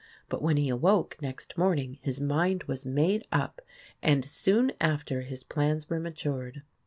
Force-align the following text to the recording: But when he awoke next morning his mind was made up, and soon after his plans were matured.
But 0.29 0.41
when 0.41 0.57
he 0.57 0.67
awoke 0.67 1.21
next 1.21 1.59
morning 1.59 1.99
his 2.01 2.19
mind 2.19 2.63
was 2.63 2.87
made 2.87 3.23
up, 3.31 3.61
and 4.01 4.25
soon 4.25 4.71
after 4.81 5.21
his 5.21 5.43
plans 5.43 5.91
were 5.91 5.99
matured. 5.99 6.63